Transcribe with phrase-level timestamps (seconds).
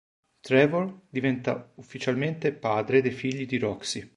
[0.39, 4.09] Trevor diventa ufficialmente padre dei figli di Roxy.